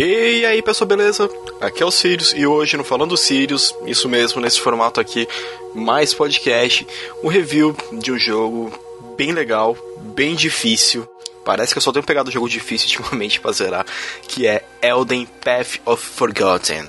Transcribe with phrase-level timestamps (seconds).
[0.00, 1.28] E aí pessoal, beleza?
[1.60, 5.26] Aqui é o Sirius e hoje no Falando Sirius, isso mesmo, nesse formato aqui,
[5.74, 6.86] mais podcast,
[7.20, 8.72] um review de um jogo
[9.16, 9.76] bem legal,
[10.14, 11.04] bem difícil.
[11.44, 13.84] Parece que eu só tenho pegado um jogo difícil ultimamente pra zerar,
[14.28, 16.88] que é Elden Path of Forgotten.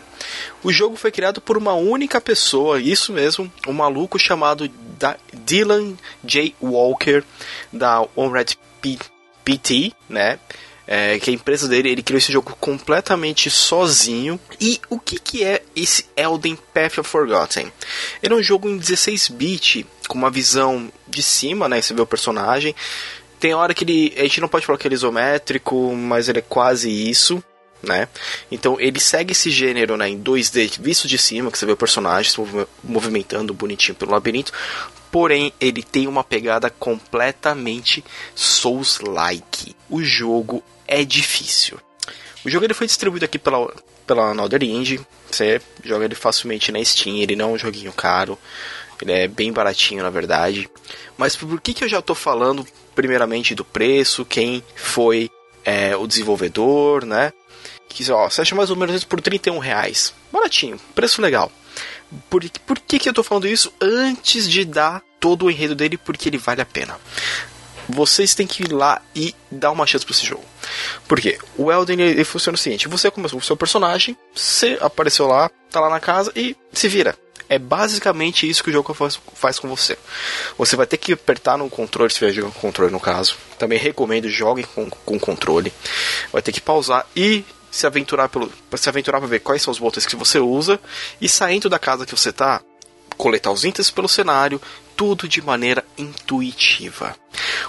[0.61, 4.69] O jogo foi criado por uma única pessoa, isso mesmo, um maluco chamado
[5.33, 6.53] Dylan J.
[6.61, 7.23] Walker,
[7.73, 8.55] da OnRed
[9.43, 10.37] PT, né?
[10.91, 14.39] É, que a empresa dele, ele criou esse jogo completamente sozinho.
[14.59, 17.71] E o que, que é esse Elden Path of Forgotten?
[18.23, 21.79] Ele é um jogo em 16-bit, com uma visão de cima, né?
[21.79, 22.73] Você vê o personagem.
[23.39, 24.15] Tem hora que ele.
[24.17, 27.43] A gente não pode falar que ele é isométrico, mas ele é quase isso.
[27.83, 28.09] Né?
[28.51, 31.77] Então ele segue esse gênero né, em 2D visto de cima, que você vê o
[31.77, 34.51] personagem se movimentando bonitinho pelo labirinto,
[35.09, 38.03] porém ele tem uma pegada completamente
[38.35, 39.77] Souls-like.
[39.89, 41.79] O jogo é difícil.
[42.43, 43.71] O jogo ele foi distribuído aqui pela,
[44.07, 44.99] pela Another Indie.
[45.29, 47.17] Você joga ele facilmente na Steam.
[47.17, 48.37] Ele não é um joguinho caro.
[48.99, 50.67] Ele é bem baratinho, na verdade.
[51.15, 52.65] Mas por que, que eu já estou falando,
[52.95, 54.25] primeiramente, do preço?
[54.25, 55.29] Quem foi
[55.63, 57.31] é, o desenvolvedor, né?
[57.87, 60.13] Que, ó, você acha mais ou menos isso por 31 reais.
[60.31, 61.51] Baratinho, preço legal.
[62.29, 65.97] Por, por que, que eu estou falando isso antes de dar todo o enredo dele?
[65.97, 66.97] Porque ele vale a pena
[67.89, 70.43] vocês têm que ir lá e dar uma chance para esse jogo.
[71.07, 71.39] Por quê?
[71.57, 75.49] O Elden ele, funciona o seguinte: você começou com o seu personagem, você apareceu lá,
[75.71, 77.17] tá lá na casa e se vira.
[77.49, 79.97] É basicamente isso que o jogo faz, faz com você.
[80.55, 83.35] Você vai ter que apertar no controle, se vier jogar com controle no caso.
[83.57, 85.73] Também recomendo joguem com, com controle.
[86.31, 89.79] Vai ter que pausar e se aventurar pelo se aventurar para ver quais são os
[89.79, 90.79] botões que você usa
[91.19, 92.61] e saindo da casa que você tá,
[93.17, 94.61] coletar os itens pelo cenário,
[94.95, 97.15] tudo de maneira intuitiva.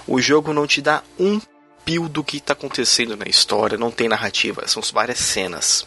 [0.07, 1.39] O jogo não te dá um
[1.85, 5.85] pio do que está acontecendo na história, não tem narrativa, são várias cenas.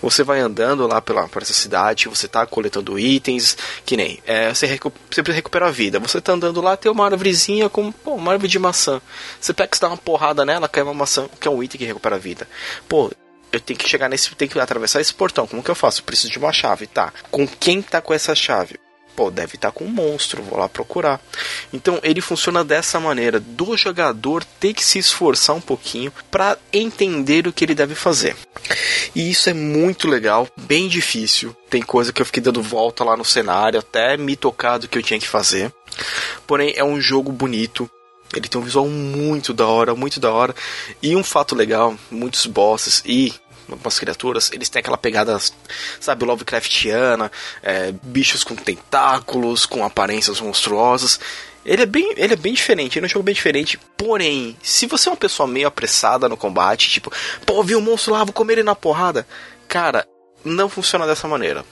[0.00, 4.52] Você vai andando lá pela, por essa cidade, você está coletando itens, que nem é,
[4.52, 5.98] você, recu você recupera a vida.
[5.98, 9.00] Você está andando lá, tem uma árvorezinha com pô, uma árvore de maçã.
[9.40, 11.84] Você pega e dá uma porrada nela, cai uma maçã, que é um item que
[11.84, 12.48] recupera a vida.
[12.88, 13.10] Pô,
[13.52, 15.46] eu tenho que chegar nesse, tenho que atravessar esse portão.
[15.46, 16.00] Como que eu faço?
[16.00, 17.12] Eu preciso de uma chave, tá?
[17.30, 18.78] Com quem tá com essa chave?
[19.16, 21.20] Pô, deve estar tá com um monstro, vou lá procurar.
[21.72, 27.48] Então ele funciona dessa maneira, do jogador ter que se esforçar um pouquinho para entender
[27.48, 28.36] o que ele deve fazer.
[29.14, 31.56] E isso é muito legal, bem difícil.
[31.70, 34.98] Tem coisa que eu fiquei dando volta lá no cenário até me tocar do que
[34.98, 35.72] eu tinha que fazer.
[36.46, 37.90] Porém é um jogo bonito,
[38.34, 40.54] ele tem um visual muito da hora, muito da hora.
[41.02, 43.32] E um fato legal, muitos bosses e
[43.68, 45.38] algumas criaturas, eles têm aquela pegada,
[46.00, 47.30] sabe, Lovecraftiana,
[47.62, 51.20] é, bichos com tentáculos, com aparências monstruosas.
[51.64, 53.78] Ele é bem, ele é bem diferente, ele é um jogo bem diferente.
[53.96, 57.10] Porém, se você é uma pessoa meio apressada no combate, tipo,
[57.44, 59.26] pô, vi um monstro lá, vou comer ele na porrada.
[59.66, 60.06] Cara,
[60.44, 61.64] não funciona dessa maneira.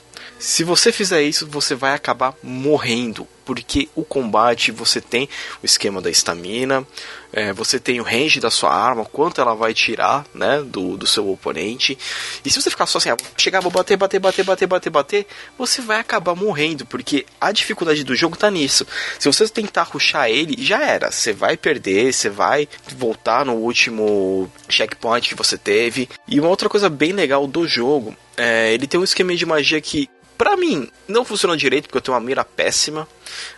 [0.45, 5.27] Se você fizer isso, você vai acabar morrendo, porque o combate você tem
[5.63, 6.87] o esquema da estamina,
[7.33, 11.07] é, você tem o range da sua arma, quanto ela vai tirar, né, do, do
[11.07, 11.97] seu oponente.
[12.45, 15.27] E se você ficar só assim, ah, chegar, vou bater, bater, bater, bater, bater, bater,
[15.57, 18.87] você vai acabar morrendo, porque a dificuldade do jogo tá nisso.
[19.19, 21.11] Se você tentar ruxar ele, já era.
[21.11, 26.07] Você vai perder, você vai voltar no último checkpoint que você teve.
[26.29, 29.81] E uma outra coisa bem legal do jogo é, ele tem um esquema de magia
[29.81, 33.07] que Pra mim, não funciona direito, porque eu tenho uma mira péssima,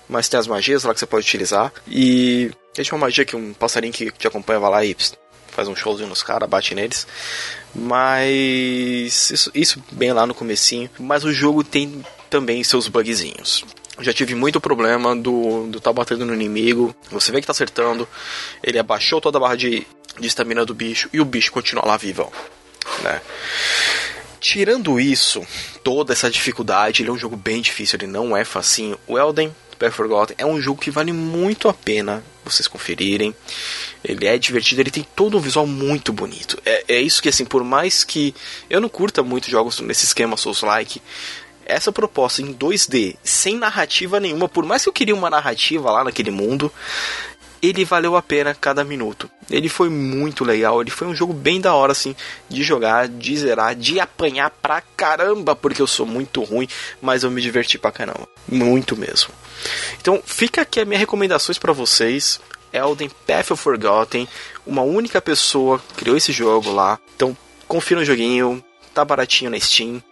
[0.09, 1.73] mas tem as magias lá que você pode utilizar.
[1.89, 4.97] E tem uma magia que um passarinho que te acompanha vai lá e
[5.49, 7.07] faz um showzinho nos caras, bate neles.
[7.75, 10.91] Mas isso, isso bem lá no comecinho.
[10.99, 13.65] Mas o jogo tem também seus bugzinhos.
[14.01, 16.95] Já tive muito problema do, do tá batendo no inimigo.
[17.11, 18.07] Você vê que tá acertando.
[18.63, 19.87] Ele abaixou toda a barra de
[20.21, 22.31] estamina do bicho e o bicho continua lá vivo.
[23.03, 23.21] Né?
[24.49, 25.45] Tirando isso,
[25.83, 28.97] toda essa dificuldade, ele é um jogo bem difícil, ele não é facinho.
[29.05, 33.35] O Elden Path Forgotten é um jogo que vale muito a pena vocês conferirem.
[34.05, 36.63] Ele é divertido, ele tem todo um visual muito bonito.
[36.65, 38.33] É, é isso que, assim, por mais que
[38.71, 41.03] eu não curta muito jogos nesse esquema Souls-like,
[41.65, 46.05] essa proposta em 2D, sem narrativa nenhuma, por mais que eu queria uma narrativa lá
[46.05, 46.73] naquele mundo,
[47.69, 49.31] ele valeu a pena cada minuto.
[49.51, 52.15] Ele foi muito legal, ele foi um jogo bem da hora assim
[52.49, 56.69] de jogar, de zerar, de apanhar pra caramba, porque eu sou muito ruim,
[57.01, 59.31] mas eu me diverti pra caramba, muito mesmo.
[60.01, 62.41] Então, fica aqui as minhas recomendações para vocês.
[62.73, 64.29] Elden Path of Forgotten,
[64.67, 66.99] uma única pessoa criou esse jogo lá.
[67.15, 67.37] Então,
[67.67, 70.03] confira o joguinho, tá baratinho na Steam.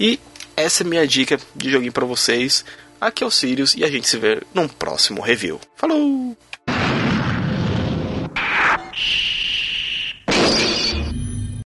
[0.00, 0.18] E
[0.56, 2.64] essa é minha dica de joguinho para vocês.
[3.00, 5.60] Aqui é o Sirius e a gente se vê num próximo review.
[5.76, 6.36] Falou!